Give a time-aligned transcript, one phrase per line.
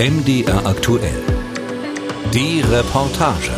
[0.00, 1.20] MDR aktuell.
[2.32, 3.50] Die Reportage.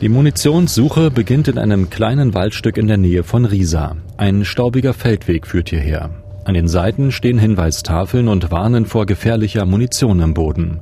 [0.00, 3.94] Die Munitionssuche beginnt in einem kleinen Waldstück in der Nähe von Riesa.
[4.16, 6.10] Ein staubiger Feldweg führt hierher.
[6.44, 10.80] An den Seiten stehen Hinweistafeln und warnen vor gefährlicher Munition im Boden.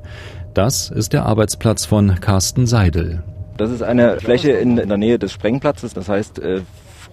[0.54, 3.22] Das ist der Arbeitsplatz von Carsten Seidel.
[3.58, 5.92] Das ist eine Fläche in, der Nähe des Sprengplatzes.
[5.92, 6.62] Das heißt, äh,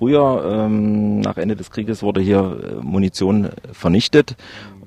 [0.02, 4.36] früher, ähm, nach Ende des Krieges, wurde hier äh, Munition vernichtet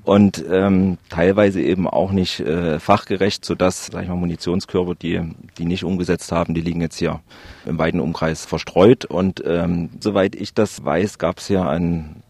[0.03, 5.21] und ähm, teilweise eben auch nicht äh, fachgerecht, sodass, sag ich mal, Munitionskörper, die,
[5.57, 7.21] die nicht umgesetzt haben, die liegen jetzt hier
[7.65, 9.05] im weiten Umkreis verstreut.
[9.05, 12.21] Und ähm, soweit ich das weiß, gab es hier einen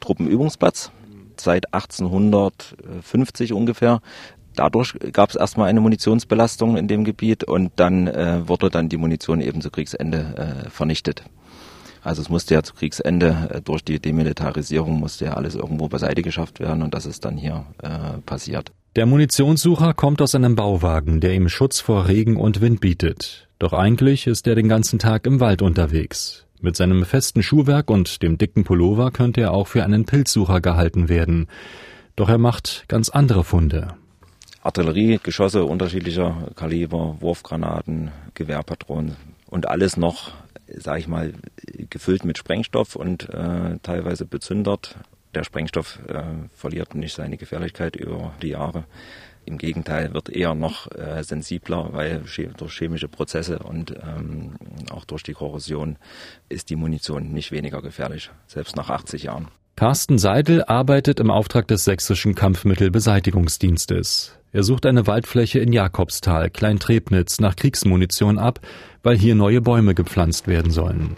[0.00, 0.92] Truppenübungsplatz
[1.38, 4.02] seit 1850 ungefähr.
[4.54, 8.98] Dadurch gab es erstmal eine Munitionsbelastung in dem Gebiet und dann äh, wurde dann die
[8.98, 11.24] Munition eben zu Kriegsende äh, vernichtet.
[12.08, 16.22] Also es musste ja zu Kriegsende äh, durch die Demilitarisierung musste ja alles irgendwo beiseite
[16.22, 18.72] geschafft werden und das ist dann hier äh, passiert.
[18.96, 23.46] Der Munitionssucher kommt aus einem Bauwagen, der ihm Schutz vor Regen und Wind bietet.
[23.58, 26.46] Doch eigentlich ist er den ganzen Tag im Wald unterwegs.
[26.62, 31.10] Mit seinem festen Schuhwerk und dem dicken Pullover könnte er auch für einen Pilzsucher gehalten
[31.10, 31.46] werden.
[32.16, 33.88] Doch er macht ganz andere Funde.
[34.62, 39.16] Artillerie, Geschosse unterschiedlicher Kaliber, Wurfgranaten, Gewehrpatronen
[39.50, 40.32] und alles noch,
[40.76, 41.32] sage ich mal,
[41.90, 44.96] gefüllt mit Sprengstoff und äh, teilweise bezündert.
[45.34, 46.22] Der Sprengstoff äh,
[46.54, 48.84] verliert nicht seine Gefährlichkeit über die Jahre.
[49.44, 52.22] Im Gegenteil wird eher noch äh, sensibler, weil
[52.56, 54.56] durch chemische Prozesse und ähm,
[54.90, 55.96] auch durch die Korrosion
[56.50, 59.48] ist die Munition nicht weniger gefährlich, selbst nach 80 Jahren.
[59.78, 64.36] Carsten Seidel arbeitet im Auftrag des sächsischen Kampfmittelbeseitigungsdienstes.
[64.50, 68.58] Er sucht eine Waldfläche in Jakobstal, Kleintrebnitz, nach Kriegsmunition ab,
[69.04, 71.16] weil hier neue Bäume gepflanzt werden sollen.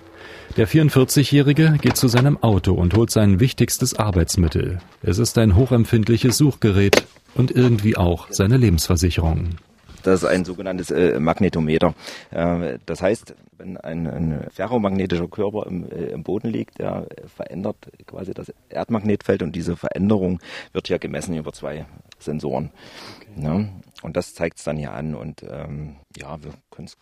[0.58, 4.80] Der 44-Jährige geht zu seinem Auto und holt sein wichtigstes Arbeitsmittel.
[5.00, 9.54] Es ist ein hochempfindliches Suchgerät und irgendwie auch seine Lebensversicherung.
[10.02, 11.94] Das ist ein sogenanntes äh, Magnetometer.
[12.30, 17.76] Äh, das heißt, wenn ein, ein ferromagnetischer Körper im, äh, im, Boden liegt, der verändert
[18.06, 20.40] quasi das Erdmagnetfeld und diese Veränderung
[20.72, 21.86] wird ja gemessen über zwei
[22.22, 22.70] Sensoren.
[23.16, 23.42] Okay.
[23.42, 23.68] Ja,
[24.02, 25.14] und das zeigt es dann hier an.
[25.14, 26.96] Und ähm, ja, wir können es.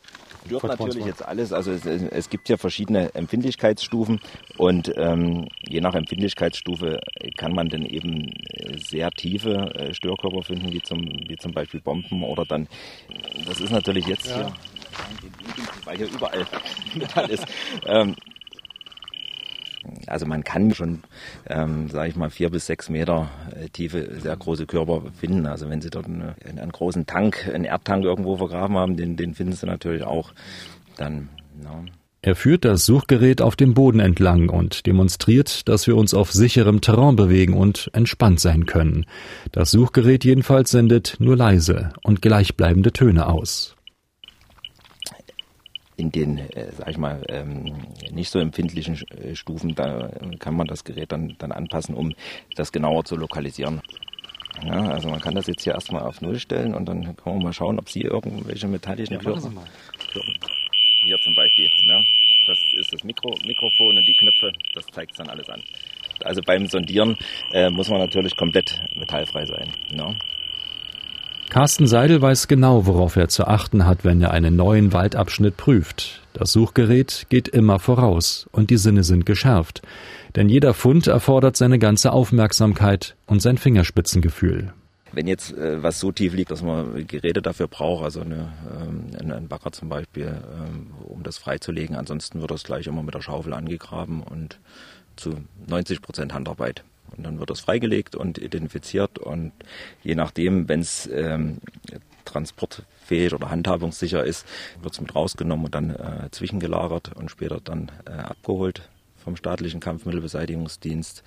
[0.47, 1.53] Stört natürlich jetzt alles.
[1.53, 4.21] Also es, es, gibt ja verschiedene Empfindlichkeitsstufen
[4.57, 7.01] und ähm, je nach Empfindlichkeitsstufe
[7.37, 8.33] kann man dann eben
[8.77, 12.67] sehr tiefe äh, Störkörper finden, wie zum, wie zum Beispiel Bomben oder dann,
[13.47, 14.37] das ist natürlich jetzt ja.
[14.37, 14.53] hier,
[15.85, 16.47] weil hier überall
[16.95, 17.47] Metall ist.
[17.87, 18.17] Ähm,
[20.07, 21.03] also man kann schon,
[21.47, 25.47] ähm, sage ich mal, vier bis sechs Meter äh, tiefe, sehr große Körper finden.
[25.47, 29.35] Also wenn Sie dort eine, einen großen Tank, einen Erdtank irgendwo vergraben haben, den, den
[29.35, 30.33] finden Sie natürlich auch.
[30.97, 31.29] Dann,
[31.63, 31.85] ja.
[32.21, 36.81] Er führt das Suchgerät auf dem Boden entlang und demonstriert, dass wir uns auf sicherem
[36.81, 39.07] Terrain bewegen und entspannt sein können.
[39.53, 43.78] Das Suchgerät jedenfalls sendet nur leise und gleichbleibende Töne aus
[45.99, 47.77] in den, äh, sag ich mal, ähm,
[48.13, 52.15] nicht so empfindlichen äh, Stufen, da kann man das Gerät dann, dann anpassen, um
[52.55, 53.83] das genauer zu lokalisieren.
[54.65, 57.43] Ja, also man kann das jetzt hier erstmal auf Null stellen und dann kann man
[57.43, 59.59] mal schauen, ob Sie irgendwelche metallischen ja, Klirren.
[61.05, 61.69] Hier zum Beispiel.
[61.87, 62.05] Ne?
[62.47, 65.63] Das ist das Mikro Mikrofon und die Knöpfe, das zeigt es dann alles an.
[66.25, 67.17] Also beim Sondieren
[67.53, 69.73] äh, muss man natürlich komplett metallfrei sein.
[69.93, 70.17] Ne?
[71.51, 76.21] Carsten Seidel weiß genau, worauf er zu achten hat, wenn er einen neuen Waldabschnitt prüft.
[76.35, 79.81] Das Suchgerät geht immer voraus und die Sinne sind geschärft.
[80.37, 84.75] Denn jeder Fund erfordert seine ganze Aufmerksamkeit und sein Fingerspitzengefühl.
[85.13, 89.07] Wenn jetzt äh, was so tief liegt, dass man Geräte dafür braucht, also eine, ähm,
[89.19, 93.23] einen Bagger zum Beispiel, ähm, um das freizulegen, ansonsten wird das gleich immer mit der
[93.23, 94.61] Schaufel angegraben und
[95.17, 95.31] zu
[95.67, 96.85] 90 Prozent Handarbeit.
[97.17, 99.53] Und dann wird das freigelegt und identifiziert und
[100.03, 101.59] je nachdem, wenn es ähm,
[102.25, 104.47] transportfähig oder handhabungssicher ist,
[104.81, 109.81] wird es mit rausgenommen und dann äh, zwischengelagert und später dann äh, abgeholt vom staatlichen
[109.81, 111.23] Kampfmittelbeseitigungsdienst.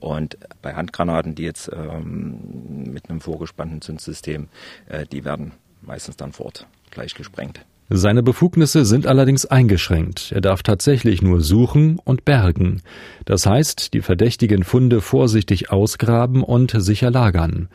[0.00, 4.48] Und bei Handgranaten, die jetzt ähm, mit einem vorgespannten Zündsystem,
[4.86, 7.64] äh, die werden meistens dann vor Ort gleich gesprengt.
[7.88, 10.32] Seine Befugnisse sind allerdings eingeschränkt.
[10.32, 12.80] Er darf tatsächlich nur suchen und bergen.
[13.24, 17.68] Das heißt, die verdächtigen Funde vorsichtig ausgraben und sicher lagern.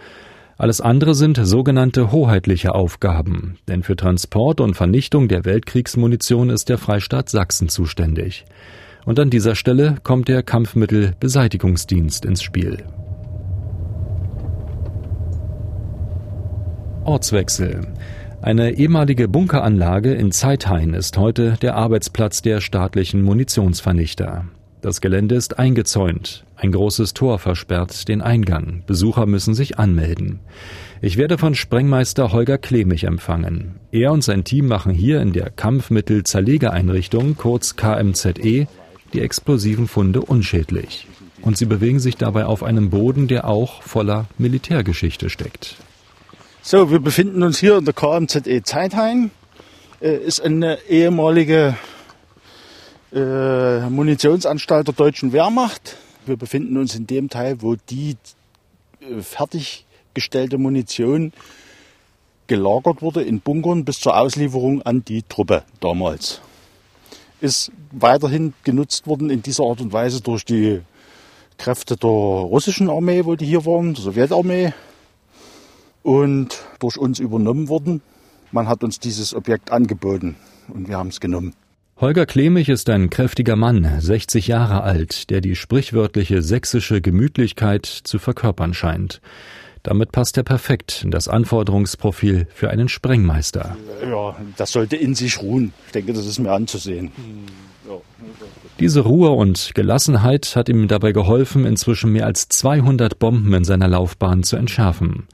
[0.58, 6.80] Alles andere sind sogenannte hoheitliche Aufgaben, denn für Transport und Vernichtung der Weltkriegsmunition ist der
[6.80, 8.46] Freistaat Sachsen zuständig.
[9.06, 12.84] Und an dieser Stelle kommt der Kampfmittelbeseitigungsdienst ins Spiel.
[17.06, 17.88] Ortswechsel.
[18.42, 24.46] Eine ehemalige Bunkeranlage in Zeithain ist heute der Arbeitsplatz der staatlichen Munitionsvernichter.
[24.82, 26.46] Das Gelände ist eingezäunt.
[26.56, 28.84] Ein großes Tor versperrt den Eingang.
[28.86, 30.40] Besucher müssen sich anmelden.
[31.02, 33.80] Ich werde von Sprengmeister Holger Klemich empfangen.
[33.92, 38.68] Er und sein Team machen hier in der Kampfmittel-Zerlegeeinrichtung, kurz KMZE,
[39.14, 41.08] die explosiven Funde unschädlich.
[41.42, 45.78] Und sie bewegen sich dabei auf einem Boden, der auch voller Militärgeschichte steckt.
[46.70, 49.32] So, wir befinden uns hier in der KMZE Zeitheim.
[50.02, 51.78] Äh, ist eine ehemalige
[53.14, 55.96] äh, Munitionsanstalt der deutschen Wehrmacht.
[56.26, 58.18] Wir befinden uns in dem Teil, wo die
[59.00, 61.32] äh, fertiggestellte Munition
[62.48, 66.42] gelagert wurde in Bunkern bis zur Auslieferung an die Truppe damals.
[67.40, 70.82] Ist weiterhin genutzt worden in dieser Art und Weise durch die
[71.58, 74.74] Kräfte der russischen Armee, wo die hier waren, der Sowjetarmee,
[76.08, 78.02] und durch uns übernommen worden.
[78.54, 80.38] Man hat uns dieses Objekt angeboten
[80.70, 81.54] und wir haben es genommen.
[82.00, 88.20] Holger Klemich ist ein kräftiger Mann, 60 Jahre alt, der die sprichwörtliche sächsische Gemütlichkeit zu
[88.20, 89.20] verkörpern scheint.
[89.84, 93.76] Damit passt er perfekt in das Anforderungsprofil für einen Sprengmeister.
[94.10, 95.74] Ja, das sollte in sich ruhen.
[95.88, 97.12] Ich denke, das ist mir anzusehen.
[98.80, 103.88] Diese Ruhe und Gelassenheit hat ihm dabei geholfen, inzwischen mehr als 200 Bomben in seiner
[103.88, 105.28] Laufbahn zu entschärfen.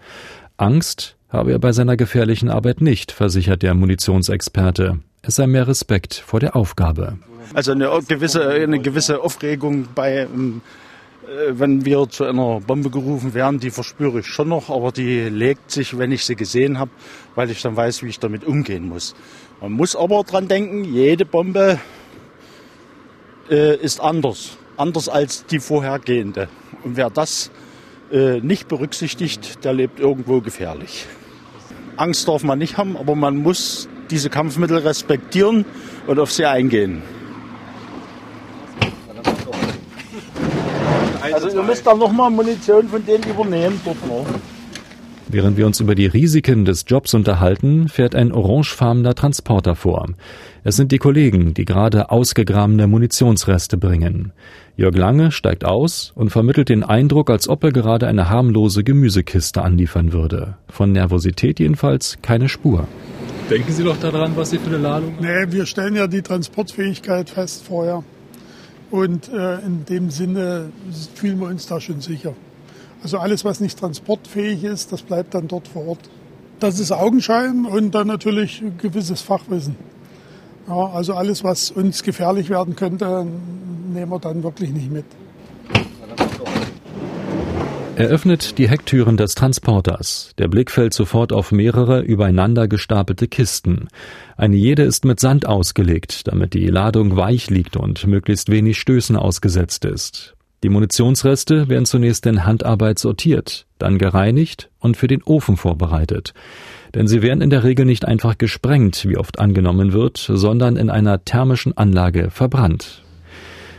[0.63, 4.99] Angst habe er bei seiner gefährlichen Arbeit nicht, versichert der Munitionsexperte.
[5.21, 7.17] Es sei mehr Respekt vor der Aufgabe.
[7.53, 10.61] Also eine gewisse, eine gewisse Aufregung bei, ähm,
[11.23, 15.27] äh, wenn wir zu einer Bombe gerufen werden, die verspüre ich schon noch, aber die
[15.27, 16.91] legt sich, wenn ich sie gesehen habe,
[17.35, 19.15] weil ich dann weiß, wie ich damit umgehen muss.
[19.59, 21.77] Man muss aber dran denken, jede Bombe
[23.49, 26.47] äh, ist anders, anders als die vorhergehende.
[26.85, 27.51] Und wer das
[28.13, 31.07] äh, nicht berücksichtigt, der lebt irgendwo gefährlich.
[31.97, 35.65] Angst darf man nicht haben, aber man muss diese Kampfmittel respektieren
[36.07, 37.01] und auf sie eingehen.
[41.21, 44.25] Also ihr müsst dann nochmal Munition von denen übernehmen noch.
[45.27, 50.09] Während wir uns über die Risiken des Jobs unterhalten, fährt ein orangefarbener Transporter vor.
[50.63, 54.31] Es sind die Kollegen, die gerade ausgegrabene Munitionsreste bringen.
[54.75, 59.61] Jörg Lange steigt aus und vermittelt den Eindruck, als ob er gerade eine harmlose Gemüsekiste
[59.61, 60.57] anliefern würde.
[60.67, 62.87] Von Nervosität jedenfalls keine Spur.
[63.51, 65.25] Denken Sie doch daran, was Sie für eine Ladung haben?
[65.25, 68.03] Nee, wir stellen ja die Transportfähigkeit fest vorher.
[68.89, 70.71] Und äh, in dem Sinne
[71.13, 72.33] fühlen wir uns da schon sicher.
[73.03, 76.09] Also alles, was nicht transportfähig ist, das bleibt dann dort vor Ort.
[76.59, 79.75] Das ist Augenschein und dann natürlich gewisses Fachwissen.
[80.67, 83.27] Ja, also alles, was uns gefährlich werden könnte,
[83.93, 85.05] nehmen wir dann wirklich nicht mit.
[87.95, 90.33] Er öffnet die Hecktüren des Transporters.
[90.39, 93.87] Der Blick fällt sofort auf mehrere übereinander gestapelte Kisten.
[94.35, 99.15] Eine jede ist mit Sand ausgelegt, damit die Ladung weich liegt und möglichst wenig Stößen
[99.15, 100.35] ausgesetzt ist.
[100.63, 106.33] Die Munitionsreste werden zunächst in Handarbeit sortiert, dann gereinigt und für den Ofen vorbereitet.
[106.95, 110.89] Denn sie werden in der Regel nicht einfach gesprengt, wie oft angenommen wird, sondern in
[110.89, 113.02] einer thermischen Anlage verbrannt.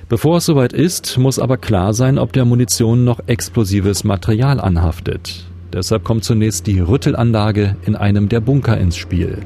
[0.08, 5.44] Bevor es soweit ist, muss aber klar sein, ob der Munition noch explosives Material anhaftet.
[5.72, 9.38] Deshalb kommt zunächst die Rüttelanlage in einem der Bunker ins Spiel.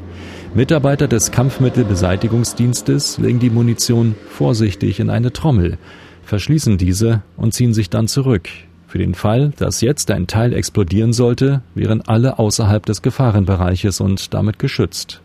[0.55, 5.79] Mitarbeiter des Kampfmittelbeseitigungsdienstes legen die Munition vorsichtig in eine Trommel,
[6.25, 8.49] verschließen diese und ziehen sich dann zurück.
[8.89, 14.35] Für den Fall, dass jetzt ein Teil explodieren sollte, wären alle außerhalb des Gefahrenbereiches und
[14.35, 15.21] damit geschützt.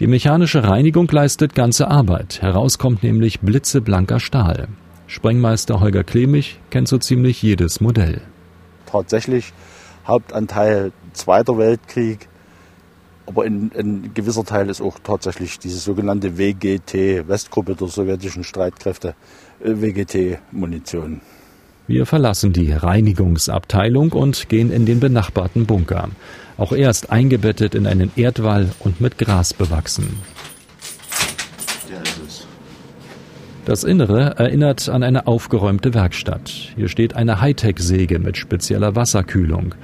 [0.00, 2.40] Die mechanische Reinigung leistet ganze Arbeit.
[2.42, 4.68] Heraus kommt nämlich blitzeblanker Stahl.
[5.06, 8.22] Sprengmeister Holger Klemich kennt so ziemlich jedes Modell.
[8.86, 9.52] Tatsächlich
[10.06, 12.28] Hauptanteil Zweiter Weltkrieg,
[13.26, 19.14] aber ein, ein gewisser Teil ist auch tatsächlich diese sogenannte WGT, Westgruppe der sowjetischen Streitkräfte,
[19.62, 21.20] äh, WGT-Munition.
[21.92, 26.08] Wir verlassen die Reinigungsabteilung und gehen in den benachbarten Bunker.
[26.56, 30.18] Auch er ist eingebettet in einen Erdwall und mit Gras bewachsen.
[33.66, 36.50] Das Innere erinnert an eine aufgeräumte Werkstatt.
[36.76, 39.74] Hier steht eine Hightech-Säge mit spezieller Wasserkühlung.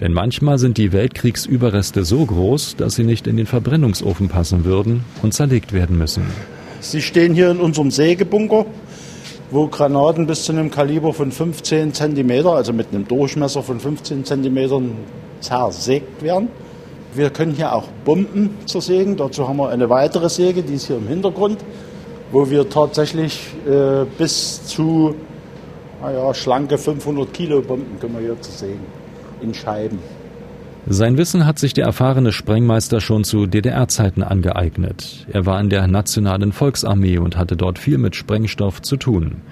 [0.00, 5.04] Denn manchmal sind die Weltkriegsüberreste so groß, dass sie nicht in den Verbrennungsofen passen würden
[5.20, 6.22] und zerlegt werden müssen.
[6.80, 8.64] Sie stehen hier in unserem Sägebunker,
[9.50, 14.24] wo Granaten bis zu einem Kaliber von 15 cm, also mit einem Durchmesser von 15
[14.24, 14.92] cm,
[15.40, 16.48] zersägt werden.
[17.14, 19.16] Wir können hier auch Bomben zersägen.
[19.16, 21.58] Dazu haben wir eine weitere Säge, die ist hier im Hintergrund,
[22.30, 25.14] wo wir tatsächlich äh, bis zu
[26.02, 28.86] naja, schlanke 500 Kilo Bomben können wir hier zersägen
[29.40, 29.98] in Scheiben.
[30.86, 35.26] Sein Wissen hat sich der erfahrene Sprengmeister schon zu DDR-Zeiten angeeignet.
[35.30, 39.42] Er war in der Nationalen Volksarmee und hatte dort viel mit Sprengstoff zu tun.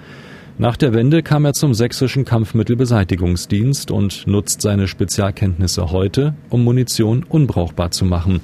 [0.59, 7.23] Nach der Wende kam er zum sächsischen Kampfmittelbeseitigungsdienst und nutzt seine Spezialkenntnisse heute, um Munition
[7.23, 8.39] unbrauchbar zu machen.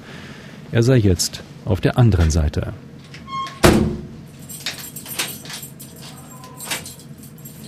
[0.70, 2.72] Er sei jetzt auf der anderen Seite.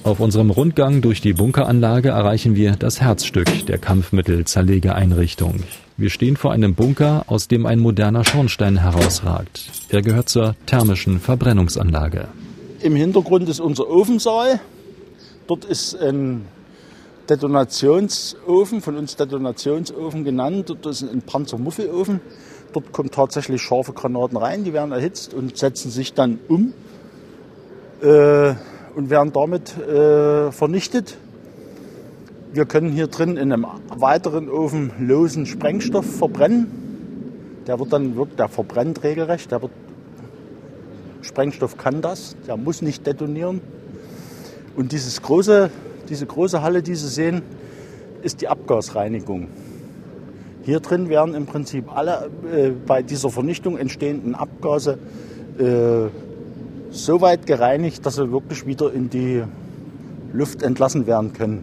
[0.07, 5.65] Auf unserem Rundgang durch die Bunkeranlage erreichen wir das Herzstück der Kampfmittelzerlegeeinrichtung.
[5.97, 9.69] Wir stehen vor einem Bunker, aus dem ein moderner Schornstein herausragt.
[9.89, 12.29] Er gehört zur thermischen Verbrennungsanlage.
[12.83, 14.61] Im Hintergrund ist unser Ofensaal.
[15.49, 16.43] Dort ist ein
[17.29, 20.69] Detonationsofen, von uns Detonationsofen genannt.
[20.69, 22.21] Dort ist ein Panzermuffelofen.
[22.73, 26.75] Dort kommen tatsächlich scharfe Granaten rein, die werden erhitzt und setzen sich dann um.
[28.03, 28.55] Äh,
[28.97, 31.19] und werden damit äh, vernichtet.
[32.53, 36.67] Wir können hier drin in einem weiteren Ofen losen Sprengstoff verbrennen.
[37.67, 39.51] Der wird dann wirklich, der verbrennt regelrecht.
[39.53, 39.73] Der wird,
[41.21, 43.61] Sprengstoff kann das, der muss nicht detonieren.
[44.77, 45.71] Und dieses große,
[46.09, 47.43] diese große Halle, die Sie sehen,
[48.23, 49.49] ist die Abgasreinigung.
[50.63, 54.99] Hier drin werden im Prinzip alle äh, bei dieser Vernichtung entstehenden Abgase
[55.59, 56.09] äh,
[57.05, 59.43] so weit gereinigt, dass sie wirklich wieder in die
[60.33, 61.63] Luft entlassen werden können.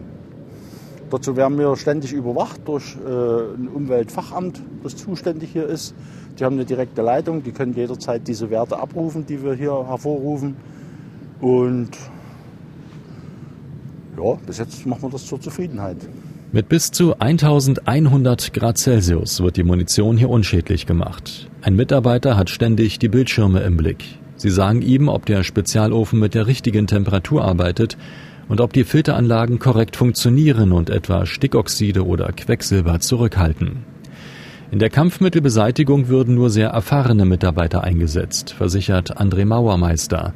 [1.10, 5.94] Dazu werden wir ständig überwacht durch äh, ein Umweltfachamt, das zuständig hier ist.
[6.38, 10.56] Die haben eine direkte Leitung, die können jederzeit diese Werte abrufen, die wir hier hervorrufen.
[11.40, 11.90] Und
[14.16, 15.98] ja, bis jetzt machen wir das zur Zufriedenheit.
[16.50, 21.48] Mit bis zu 1100 Grad Celsius wird die Munition hier unschädlich gemacht.
[21.62, 24.04] Ein Mitarbeiter hat ständig die Bildschirme im Blick.
[24.36, 27.96] Sie sagen ihm, ob der Spezialofen mit der richtigen Temperatur arbeitet
[28.48, 33.84] und ob die Filteranlagen korrekt funktionieren und etwa Stickoxide oder Quecksilber zurückhalten.
[34.70, 40.34] In der Kampfmittelbeseitigung würden nur sehr erfahrene Mitarbeiter eingesetzt, versichert André Mauermeister.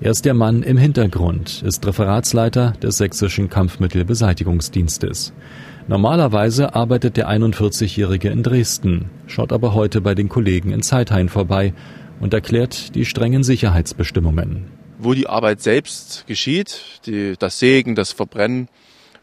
[0.00, 5.32] Er ist der Mann im Hintergrund, ist Referatsleiter des sächsischen Kampfmittelbeseitigungsdienstes.
[5.88, 11.72] Normalerweise arbeitet der 41-Jährige in Dresden, schaut aber heute bei den Kollegen in Zeithain vorbei
[12.20, 14.70] und erklärt die strengen Sicherheitsbestimmungen.
[14.98, 18.68] Wo die Arbeit selbst geschieht, die, das Sägen, das Verbrennen,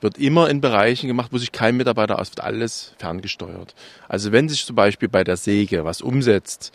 [0.01, 3.73] wird immer in Bereichen gemacht, wo sich kein Mitarbeiter aus, wird alles ferngesteuert.
[4.07, 6.73] Also wenn sich zum Beispiel bei der Säge was umsetzt,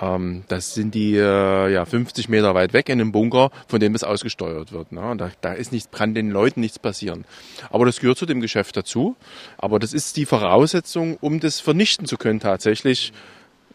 [0.00, 3.94] ähm, das sind die äh, ja 50 Meter weit weg in einem Bunker, von dem
[3.94, 4.92] es ausgesteuert wird.
[4.92, 5.14] Ne?
[5.16, 7.24] Da, da ist nichts, kann den Leuten nichts passieren.
[7.70, 9.16] Aber das gehört zu dem Geschäft dazu.
[9.56, 13.12] Aber das ist die Voraussetzung, um das vernichten zu können tatsächlich.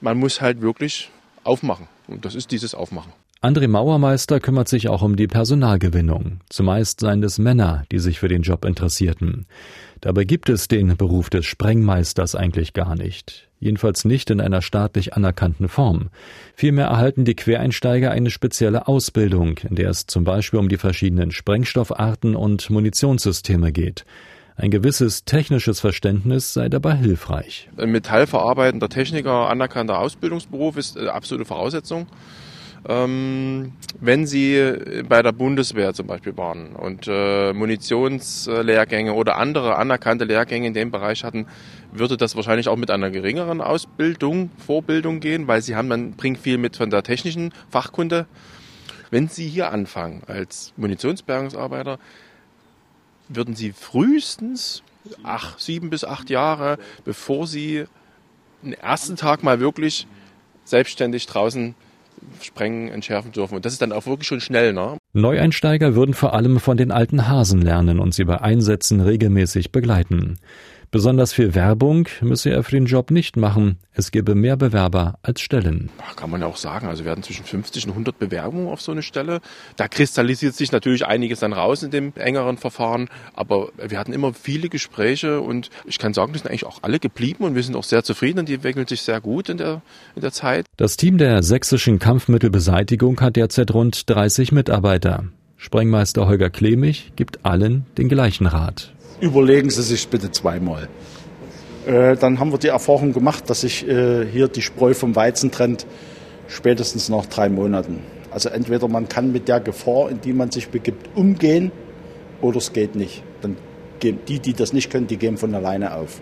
[0.02, 1.10] Man muss halt wirklich
[1.44, 1.88] aufmachen.
[2.08, 3.12] Und das ist dieses Aufmachen.
[3.44, 6.40] André Mauermeister kümmert sich auch um die Personalgewinnung.
[6.50, 9.48] Zumeist seien es Männer, die sich für den Job interessierten.
[10.00, 13.50] Dabei gibt es den Beruf des Sprengmeisters eigentlich gar nicht.
[13.60, 16.10] Jedenfalls nicht in einer staatlich anerkannten Form.
[16.56, 21.32] Vielmehr erhalten die Quereinsteiger eine spezielle Ausbildung, in der es zum Beispiel um die verschiedenen
[21.32, 24.06] Sprengstoffarten und Munitionssysteme geht.
[24.56, 27.70] Ein gewisses technisches Verständnis sei dabei hilfreich.
[27.78, 32.08] Ein metallverarbeitender Techniker, anerkannter Ausbildungsberuf ist äh, absolute Voraussetzung.
[32.88, 34.74] Ähm, wenn Sie
[35.08, 40.92] bei der Bundeswehr zum Beispiel waren und äh, Munitionslehrgänge oder andere anerkannte Lehrgänge in dem
[40.92, 41.48] Bereich hatten,
[41.94, 46.40] würde das wahrscheinlich auch mit einer geringeren Ausbildung, Vorbildung gehen, weil Sie haben, man bringt
[46.40, 48.26] viel mit von der technischen Fachkunde.
[49.12, 52.00] Wenn Sie hier anfangen als Munitionsbergungsarbeiter,
[53.30, 54.84] würden Sie frühestens
[55.24, 57.86] acht, sieben bis acht Jahre, bevor Sie
[58.62, 60.08] den ersten Tag mal wirklich
[60.66, 61.76] selbstständig draußen
[62.42, 63.56] sprengen, entschärfen dürfen.
[63.56, 64.74] Und das ist dann auch wirklich schon schnell.
[64.74, 64.98] Ne?
[65.14, 70.40] Neueinsteiger würden vor allem von den alten Hasen lernen und sie bei Einsätzen regelmäßig begleiten.
[70.94, 73.80] Besonders viel Werbung müsse er für den Job nicht machen.
[73.94, 75.90] Es gebe mehr Bewerber als Stellen.
[76.16, 76.86] Kann man ja auch sagen.
[76.86, 79.42] Also wir hatten zwischen 50 und 100 Bewerbungen auf so eine Stelle.
[79.76, 83.10] Da kristallisiert sich natürlich einiges dann raus in dem engeren Verfahren.
[83.34, 87.00] Aber wir hatten immer viele Gespräche und ich kann sagen, die sind eigentlich auch alle
[87.00, 89.82] geblieben und wir sind auch sehr zufrieden und die entwickeln sich sehr gut in der,
[90.14, 90.68] in der Zeit.
[90.78, 95.24] Das Team der sächsischen Kampfmittelbeseitigung hat derzeit rund 30 Mitarbeiter.
[95.58, 98.94] Sprengmeister Holger Klemich gibt allen den gleichen Rat
[99.24, 100.90] überlegen Sie sich bitte zweimal.
[101.86, 105.50] Äh, dann haben wir die Erfahrung gemacht, dass sich äh, hier die Spreu vom Weizen
[105.50, 105.86] trennt,
[106.48, 108.00] spätestens nach drei Monaten.
[108.32, 111.72] Also entweder man kann mit der Gefahr, in die man sich begibt, umgehen
[112.42, 113.24] oder es geht nicht.
[113.42, 113.56] Dann
[114.00, 116.20] gehen die, die das nicht können, die gehen von alleine auf.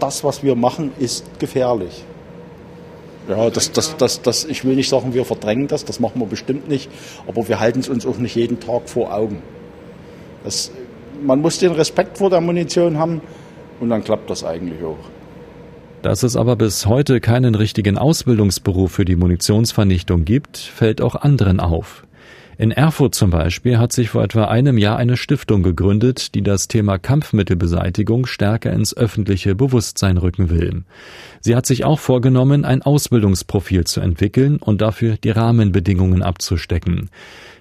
[0.00, 2.04] Das, was wir machen, ist gefährlich.
[3.28, 6.26] Ja, das, das, das, das, ich will nicht sagen, wir verdrängen das, das machen wir
[6.26, 6.90] bestimmt nicht,
[7.26, 9.42] aber wir halten es uns auch nicht jeden Tag vor Augen.
[10.44, 10.70] Das
[11.24, 13.20] man muss den Respekt vor der Munition haben
[13.80, 14.98] und dann klappt das eigentlich auch.
[16.02, 21.60] Dass es aber bis heute keinen richtigen Ausbildungsberuf für die Munitionsvernichtung gibt, fällt auch anderen
[21.60, 22.04] auf.
[22.56, 26.68] In Erfurt zum Beispiel hat sich vor etwa einem Jahr eine Stiftung gegründet, die das
[26.68, 30.84] Thema Kampfmittelbeseitigung stärker ins öffentliche Bewusstsein rücken will.
[31.40, 37.10] Sie hat sich auch vorgenommen, ein Ausbildungsprofil zu entwickeln und dafür die Rahmenbedingungen abzustecken.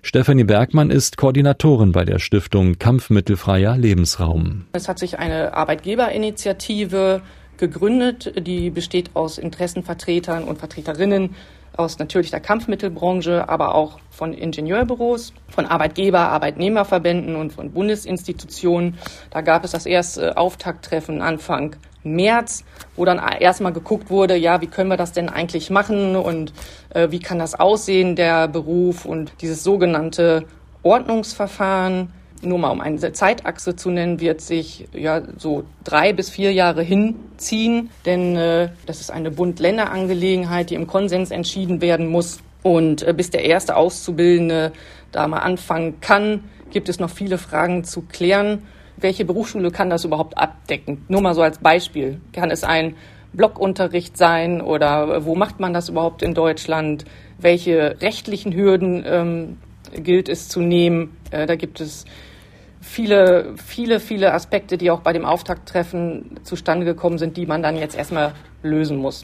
[0.03, 4.65] Stefanie Bergmann ist Koordinatorin bei der Stiftung Kampfmittelfreier Lebensraum.
[4.73, 7.21] Es hat sich eine Arbeitgeberinitiative
[7.57, 11.35] gegründet, die besteht aus Interessenvertretern und Vertreterinnen
[11.75, 18.97] aus natürlich der Kampfmittelbranche, aber auch von Ingenieurbüros, von Arbeitgeber, Arbeitnehmerverbänden und von Bundesinstitutionen.
[19.31, 22.63] Da gab es das erste Auftakttreffen Anfang März,
[22.95, 26.53] wo dann erstmal geguckt wurde, ja, wie können wir das denn eigentlich machen und
[26.93, 30.45] äh, wie kann das aussehen, der Beruf und dieses sogenannte
[30.83, 32.11] Ordnungsverfahren
[32.45, 36.81] nur mal um eine Zeitachse zu nennen, wird sich ja so drei bis vier Jahre
[36.81, 42.39] hinziehen, denn äh, das ist eine Bund-Länder-Angelegenheit, die im Konsens entschieden werden muss.
[42.63, 44.71] Und äh, bis der erste Auszubildende
[45.11, 48.63] da mal anfangen kann, gibt es noch viele Fragen zu klären.
[48.97, 51.05] Welche Berufsschule kann das überhaupt abdecken?
[51.07, 52.21] Nur mal so als Beispiel.
[52.31, 52.95] Kann es ein
[53.33, 57.05] Blockunterricht sein oder wo macht man das überhaupt in Deutschland?
[57.39, 59.57] Welche rechtlichen Hürden ähm,
[59.95, 61.17] gilt es zu nehmen?
[61.31, 62.05] Äh, da gibt es
[62.83, 67.77] viele, viele, viele Aspekte, die auch bei dem Auftakttreffen zustande gekommen sind, die man dann
[67.77, 69.23] jetzt erstmal lösen muss.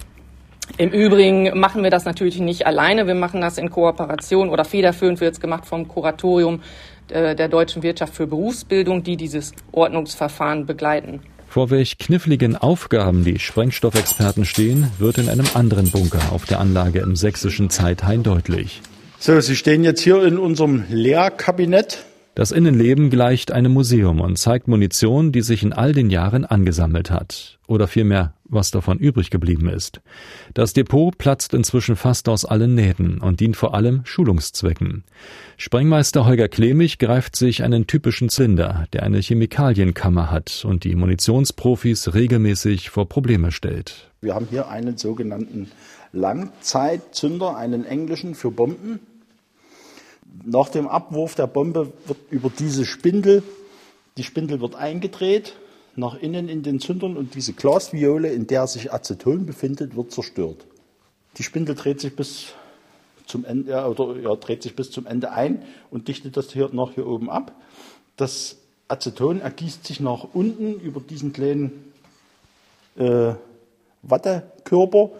[0.77, 3.07] Im Übrigen machen wir das natürlich nicht alleine.
[3.07, 6.61] Wir machen das in Kooperation oder federführend wird es gemacht vom Kuratorium
[7.09, 11.21] äh, der Deutschen Wirtschaft für Berufsbildung, die dieses Ordnungsverfahren begleiten.
[11.47, 16.99] Vor welch kniffligen Aufgaben die Sprengstoffexperten stehen, wird in einem anderen Bunker auf der Anlage
[16.99, 18.81] im sächsischen Zeithain deutlich.
[19.17, 22.05] So, Sie stehen jetzt hier in unserem Lehrkabinett.
[22.35, 27.11] Das Innenleben gleicht einem Museum und zeigt Munition, die sich in all den Jahren angesammelt
[27.11, 27.59] hat.
[27.67, 29.99] Oder vielmehr, was davon übrig geblieben ist.
[30.53, 35.03] Das Depot platzt inzwischen fast aus allen Nähten und dient vor allem Schulungszwecken.
[35.57, 42.13] Sprengmeister Holger Klemig greift sich einen typischen Zylinder, der eine Chemikalienkammer hat und die Munitionsprofis
[42.13, 44.11] regelmäßig vor Probleme stellt.
[44.21, 45.69] Wir haben hier einen sogenannten
[46.11, 48.99] Langzeitzünder, einen englischen für Bomben.
[50.45, 53.43] Nach dem Abwurf der Bombe wird über diese Spindel,
[54.17, 55.53] die Spindel wird eingedreht,
[55.95, 60.65] nach innen in den Zündern und diese Glasviole, in der sich Aceton befindet, wird zerstört.
[61.37, 62.53] Die Spindel dreht sich bis
[63.25, 66.93] zum Ende, oder, ja, dreht sich bis zum Ende ein und dichtet das hier noch
[66.93, 67.53] hier oben ab.
[68.17, 71.93] Das Aceton ergießt sich nach unten über diesen kleinen
[72.97, 73.33] äh,
[74.01, 75.11] Wattekörper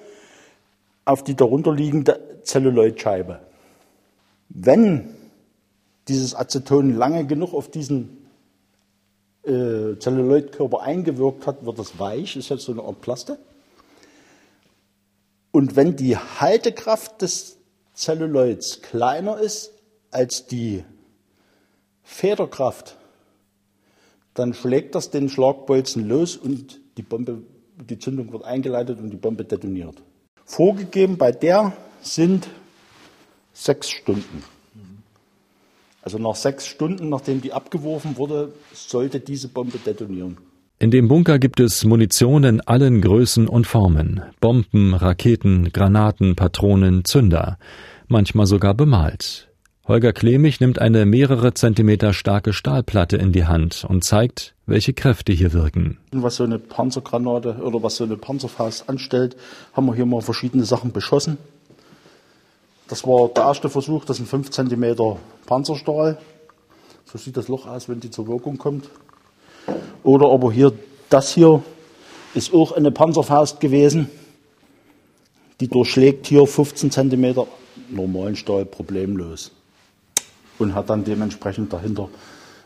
[1.06, 3.40] auf die darunter liegende Zelluloidscheibe.
[4.50, 5.16] Wenn
[6.08, 8.28] dieses Aceton lange genug auf diesen
[9.44, 13.38] äh, Zelluloidkörper eingewirkt hat, wird es weich, ist jetzt so eine Art Plaste.
[15.52, 17.58] Und wenn die Haltekraft des
[17.94, 19.72] Zelluloids kleiner ist
[20.12, 20.84] als die
[22.04, 22.98] Federkraft,
[24.34, 27.44] dann schlägt das den Schlagbolzen los und die Bombe,
[27.78, 30.02] die Zündung wird eingeleitet und die Bombe detoniert.
[30.46, 32.48] Vorgegeben bei der sind
[33.54, 34.44] sechs Stunden.
[36.02, 40.38] Also nach sechs Stunden, nachdem die abgeworfen wurde, sollte diese Bombe detonieren.
[40.82, 44.22] In dem Bunker gibt es Munition in allen Größen und Formen.
[44.40, 47.58] Bomben, Raketen, Granaten, Patronen, Zünder.
[48.08, 49.50] Manchmal sogar bemalt.
[49.90, 55.34] Holger Klemig nimmt eine mehrere Zentimeter starke Stahlplatte in die Hand und zeigt, welche Kräfte
[55.34, 55.98] hier wirken.
[56.12, 59.36] Was so eine Panzergranate oder was so eine Panzerfaust anstellt,
[59.74, 61.40] haben wir hier mal verschiedene Sachen beschossen.
[62.90, 64.96] Das war der erste Versuch, das ein 5 cm
[65.46, 66.18] Panzerstahl.
[67.06, 68.90] So sieht das Loch aus, wenn die zur Wirkung kommt.
[70.04, 70.74] Oder aber hier,
[71.10, 71.64] das hier
[72.34, 74.10] ist auch eine Panzerfaust gewesen.
[75.60, 77.46] Die durchschlägt hier 15 cm
[77.90, 79.52] normalen Stahl problemlos.
[80.58, 82.10] Und hat dann dementsprechend dahinter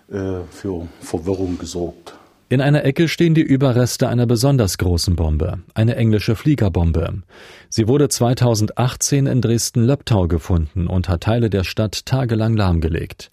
[0.09, 2.13] äh, für Verwirrung gesorgt.
[2.53, 7.23] In einer Ecke stehen die Überreste einer besonders großen Bombe, eine englische Fliegerbombe.
[7.67, 13.31] Sie wurde 2018 in Dresden-Löbtau gefunden und hat Teile der Stadt tagelang lahmgelegt.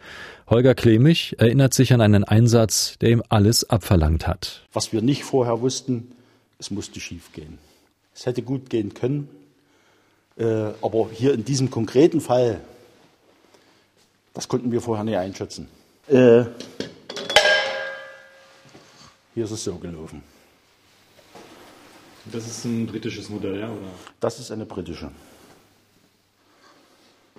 [0.49, 4.63] Holger Klemig erinnert sich an einen Einsatz, der ihm alles abverlangt hat.
[4.73, 6.13] Was wir nicht vorher wussten,
[6.59, 7.59] es musste schief gehen.
[8.15, 9.29] Es hätte gut gehen können,
[10.39, 12.63] äh, aber hier in diesem konkreten Fall,
[14.33, 15.69] das konnten wir vorher nicht einschätzen.
[16.09, 16.45] Äh,
[19.35, 20.23] hier ist es so gelaufen.
[22.31, 23.67] Das ist ein britisches Modell, ja?
[23.67, 23.91] Oder?
[24.21, 25.11] Das ist eine britische.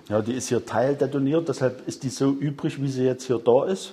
[0.08, 3.66] Ja, die ist hier teildetoniert, deshalb ist die so übrig, wie sie jetzt hier da
[3.66, 3.92] ist.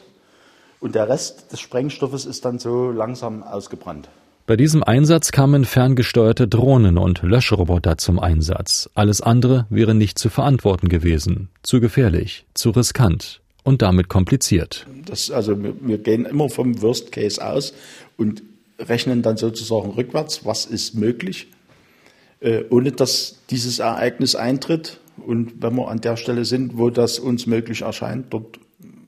[0.79, 4.09] Und der Rest des Sprengstoffes ist dann so langsam ausgebrannt.
[4.47, 8.89] Bei diesem Einsatz kamen ferngesteuerte Drohnen und Löschroboter zum Einsatz.
[8.95, 11.49] Alles andere wäre nicht zu verantworten gewesen.
[11.61, 14.87] Zu gefährlich, zu riskant und damit kompliziert.
[15.05, 17.73] Das, also wir, gehen immer vom Worst Case aus
[18.17, 18.43] und
[18.79, 21.47] rechnen dann sozusagen rückwärts, was ist möglich,
[22.39, 24.99] äh, ohne dass dieses Ereignis eintritt.
[25.25, 28.59] Und wenn wir an der Stelle sind, wo das uns möglich erscheint, dort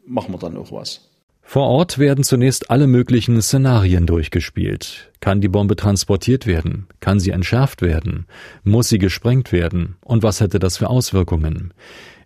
[0.05, 1.01] machen wir dann auch was.
[1.43, 5.11] Vor Ort werden zunächst alle möglichen Szenarien durchgespielt.
[5.19, 6.87] Kann die Bombe transportiert werden?
[7.01, 8.25] Kann sie entschärft werden?
[8.63, 9.97] Muss sie gesprengt werden?
[10.01, 11.73] Und was hätte das für Auswirkungen?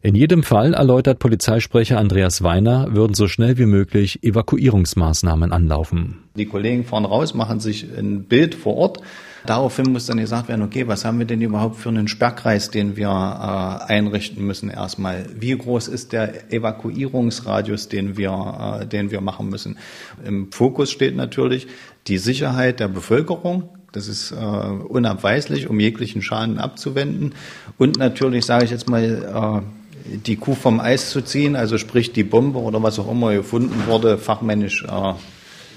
[0.06, 6.20] In jedem Fall, erläutert Polizeisprecher Andreas Weiner, würden so schnell wie möglich Evakuierungsmaßnahmen anlaufen.
[6.36, 9.00] Die Kollegen fahren raus, machen sich ein Bild vor Ort.
[9.48, 12.98] Daraufhin muss dann gesagt werden, okay, was haben wir denn überhaupt für einen Sperrkreis, den
[12.98, 15.26] wir äh, einrichten müssen erstmal?
[15.40, 19.80] Wie groß ist der Evakuierungsradius, den wir, äh, den wir machen müssen?
[20.24, 21.66] Im Fokus steht natürlich
[22.06, 27.34] die Sicherheit der Bevölkerung, das ist äh, unabweislich, um jeglichen Schaden abzuwenden.
[27.78, 32.14] Und natürlich, sage ich jetzt mal, äh, die Kuh vom Eis zu ziehen, also sprich
[32.14, 35.14] die Bombe oder was auch immer gefunden wurde, fachmännisch äh,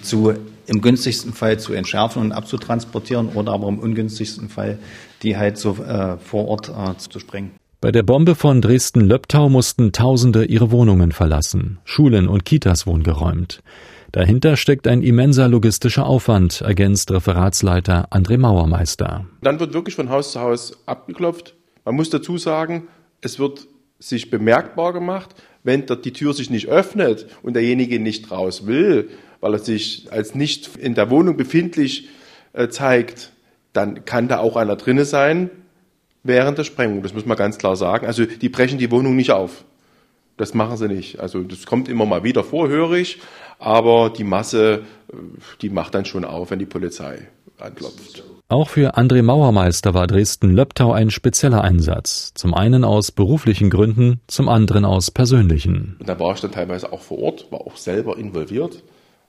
[0.02, 0.34] zu
[0.66, 4.78] im günstigsten Fall zu entschärfen und abzutransportieren oder aber im ungünstigsten Fall
[5.22, 7.52] die halt so äh, vor Ort äh, zu sprengen.
[7.80, 11.78] Bei der Bombe von Dresden-Löbtau mussten Tausende ihre Wohnungen verlassen.
[11.84, 13.62] Schulen und Kitas wurden geräumt.
[14.10, 19.26] Dahinter steckt ein immenser logistischer Aufwand, ergänzt Referatsleiter André Mauermeister.
[19.42, 21.54] Dann wird wirklich von Haus zu Haus abgeklopft.
[21.84, 22.88] Man muss dazu sagen,
[23.20, 25.34] es wird sich bemerkbar gemacht,
[25.64, 30.34] wenn die Tür sich nicht öffnet und derjenige nicht raus will, weil er sich als
[30.34, 32.08] nicht in der Wohnung befindlich
[32.52, 33.32] äh, zeigt,
[33.72, 35.50] dann kann da auch einer drinne sein
[36.22, 37.02] während der Sprengung.
[37.02, 38.06] Das muss man ganz klar sagen.
[38.06, 39.64] Also die brechen die Wohnung nicht auf.
[40.36, 41.18] Das machen sie nicht.
[41.18, 43.20] Also das kommt immer mal wieder vor, höre ich,
[43.58, 45.16] aber die Masse, äh,
[45.60, 48.22] die macht dann schon auf, wenn die Polizei anklopft.
[48.50, 52.32] Auch für André Mauermeister war Dresden-Löbtau ein spezieller Einsatz.
[52.32, 55.98] Zum einen aus beruflichen Gründen, zum anderen aus persönlichen.
[56.02, 58.82] Da war ich dann teilweise auch vor Ort, war auch selber involviert,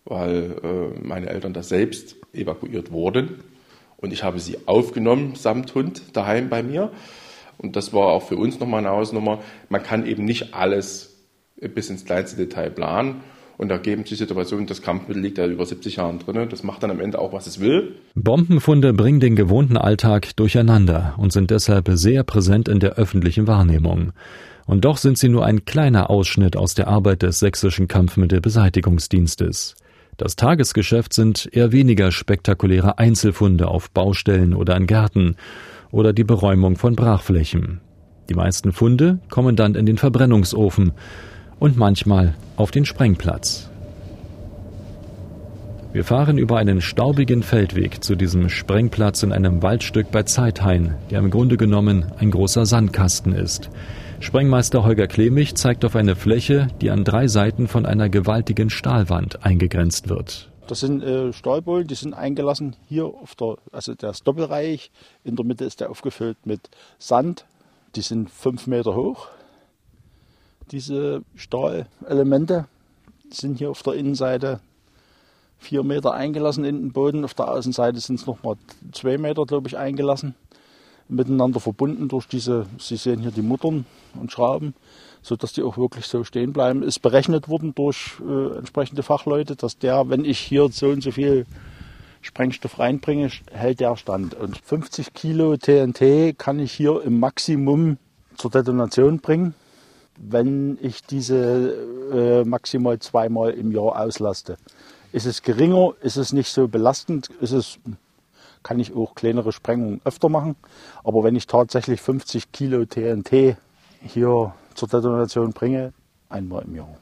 [0.05, 3.43] weil äh, meine Eltern da selbst evakuiert wurden.
[3.97, 6.89] Und ich habe sie aufgenommen samt Hund daheim bei mir.
[7.57, 9.39] Und das war auch für uns nochmal eine Hausnummer.
[9.67, 11.17] Man kann eben nicht alles
[11.57, 13.21] bis ins kleinste Detail planen.
[13.59, 16.47] Und da geben sich Situationen, das Kampfmittel liegt ja über 70 Jahren drin.
[16.49, 17.97] Das macht dann am Ende auch, was es will.
[18.15, 24.13] Bombenfunde bringen den gewohnten Alltag durcheinander und sind deshalb sehr präsent in der öffentlichen Wahrnehmung.
[24.65, 29.75] Und doch sind sie nur ein kleiner Ausschnitt aus der Arbeit des sächsischen Kampfmittelbeseitigungsdienstes.
[30.15, 35.35] Das Tagesgeschäft sind eher weniger spektakuläre Einzelfunde auf Baustellen oder in Gärten
[35.91, 37.81] oder die Beräumung von Brachflächen.
[38.29, 40.93] Die meisten Funde kommen dann in den Verbrennungsofen
[41.59, 43.69] und manchmal auf den Sprengplatz.
[45.93, 51.19] Wir fahren über einen staubigen Feldweg zu diesem Sprengplatz in einem Waldstück bei Zeithain, der
[51.19, 53.69] im Grunde genommen ein großer Sandkasten ist.
[54.19, 59.45] Sprengmeister Holger Klemich zeigt auf eine Fläche, die an drei Seiten von einer gewaltigen Stahlwand
[59.45, 60.51] eingegrenzt wird.
[60.67, 64.91] Das sind äh, Stahlbohlen, die sind eingelassen hier auf der, also der ist doppelreich.
[65.23, 66.69] In der Mitte ist der aufgefüllt mit
[66.99, 67.45] Sand.
[67.95, 69.29] Die sind fünf Meter hoch,
[70.71, 72.65] diese Stahlelemente
[73.31, 74.59] sind hier auf der Innenseite
[75.57, 77.25] vier Meter eingelassen in den Boden.
[77.25, 78.55] Auf der Außenseite sind es nochmal
[78.91, 80.35] zwei Meter, glaube ich, eingelassen.
[81.07, 83.85] Miteinander verbunden durch diese, Sie sehen hier die Muttern
[84.19, 84.75] und Schrauben,
[85.23, 86.83] sodass die auch wirklich so stehen bleiben.
[86.83, 91.11] Ist berechnet worden durch äh, entsprechende Fachleute, dass der, wenn ich hier so und so
[91.11, 91.45] viel
[92.21, 94.35] Sprengstoff reinbringe, hält der Stand.
[94.35, 97.97] Und 50 Kilo TNT kann ich hier im Maximum
[98.35, 99.55] zur Detonation bringen
[100.21, 101.73] wenn ich diese
[102.11, 104.57] äh, maximal zweimal im Jahr auslaste.
[105.11, 107.79] Ist es geringer, ist es nicht so belastend, ist es,
[108.61, 110.55] kann ich auch kleinere Sprengungen öfter machen.
[111.03, 113.57] Aber wenn ich tatsächlich 50 Kilo TNT
[114.01, 115.93] hier zur Detonation bringe,
[116.29, 116.97] einmal im Jahr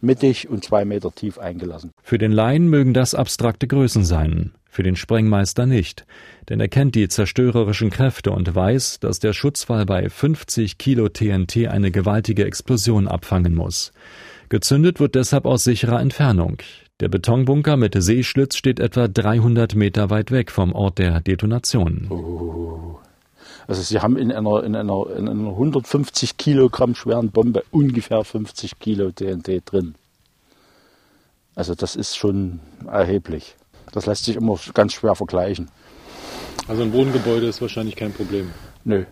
[0.00, 1.90] mittig und zwei Meter tief eingelassen.
[2.02, 6.04] Für den Laien mögen das abstrakte Größen sein, für den Sprengmeister nicht,
[6.50, 11.68] denn er kennt die zerstörerischen Kräfte und weiß, dass der Schutzwall bei 50 Kilo TNT
[11.68, 13.92] eine gewaltige Explosion abfangen muss.
[14.50, 16.58] Gezündet wird deshalb aus sicherer Entfernung.
[17.00, 22.08] Der Betonbunker mit Seeschlitz steht etwa 300 Meter weit weg vom Ort der Detonation.
[22.10, 22.98] Oh.
[23.66, 28.78] Also Sie haben in einer, in, einer, in einer 150 Kilogramm schweren Bombe ungefähr 50
[28.78, 29.94] Kilo TNT drin.
[31.54, 33.56] Also das ist schon erheblich.
[33.96, 35.68] Das lässt sich immer ganz schwer vergleichen.
[36.68, 38.50] Also ein Wohngebäude ist wahrscheinlich kein Problem.
[38.84, 39.06] Nö.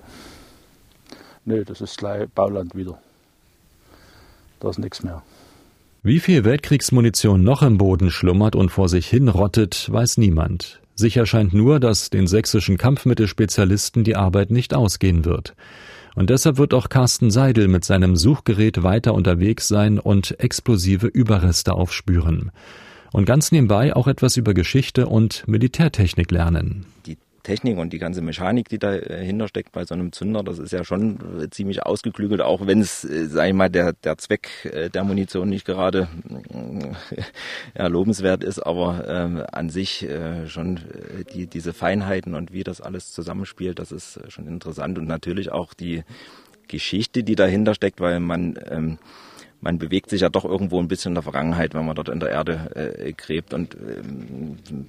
[1.47, 2.99] Nö, das ist gleich Bauland wieder.
[4.61, 5.23] Da ist nichts mehr.
[6.03, 10.83] Wie viel Weltkriegsmunition noch im Boden schlummert und vor sich hin rottet, weiß niemand.
[10.97, 15.55] Sicher scheint nur, dass den sächsischen Kampfmittelspezialisten die Arbeit nicht ausgehen wird.
[16.15, 21.73] Und deshalb wird auch Carsten Seidel mit seinem Suchgerät weiter unterwegs sein und explosive Überreste
[21.73, 22.53] aufspüren.
[23.15, 26.85] Und ganz nebenbei auch etwas über Geschichte und Militärtechnik lernen.
[27.07, 30.73] Die Technik und die ganze Mechanik, die dahinter steckt bei so einem Zünder, das ist
[30.73, 34.49] ja schon äh, ziemlich ausgeklügelt, auch wenn es, äh, sag ich mal, der, der Zweck
[34.65, 36.09] äh, der Munition nicht gerade
[37.79, 40.81] ja, lobenswert ist, aber ähm, an sich äh, schon
[41.35, 45.73] die, diese Feinheiten und wie das alles zusammenspielt, das ist schon interessant und natürlich auch
[45.73, 46.03] die
[46.67, 48.99] Geschichte, die dahinter steckt, weil man ähm,
[49.65, 52.21] man bewegt sich ja doch irgendwo ein bisschen in der Vergangenheit, wenn man dort in
[52.21, 54.03] der Erde äh, gräbt und äh,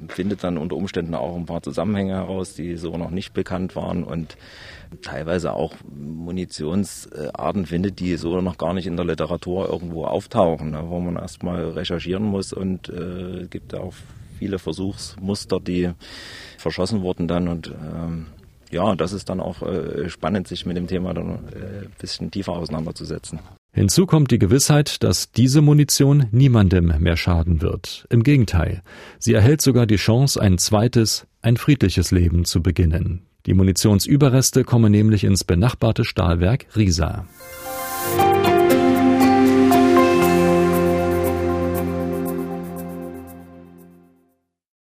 [0.09, 4.03] findet dann unter Umständen auch ein paar Zusammenhänge heraus, die so noch nicht bekannt waren
[4.03, 4.35] und
[5.01, 10.83] teilweise auch Munitionsarten findet, die so noch gar nicht in der Literatur irgendwo auftauchen, ne,
[10.87, 13.93] wo man erstmal recherchieren muss und äh, gibt auch
[14.37, 15.91] viele Versuchsmuster, die
[16.57, 18.27] verschossen wurden dann und ähm,
[18.71, 22.29] ja, das ist dann auch äh, spannend, sich mit dem Thema dann äh, ein bisschen
[22.29, 23.39] tiefer auseinanderzusetzen.
[23.75, 28.07] Hinzu kommt die Gewissheit, dass diese Munition niemandem mehr schaden wird.
[28.09, 28.81] Im Gegenteil,
[29.19, 33.23] sie erhält sogar die Chance, ein zweites, ein friedliches Leben zu beginnen.
[33.45, 37.27] Die Munitionsüberreste kommen nämlich ins benachbarte Stahlwerk Riesa.